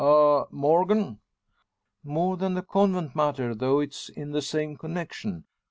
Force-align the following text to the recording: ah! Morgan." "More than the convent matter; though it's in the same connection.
ah! 0.03 0.47
Morgan." 0.49 1.19
"More 2.03 2.35
than 2.35 2.55
the 2.55 2.63
convent 2.63 3.15
matter; 3.15 3.53
though 3.53 3.79
it's 3.81 4.09
in 4.09 4.31
the 4.31 4.41
same 4.41 4.75
connection. 4.75 5.43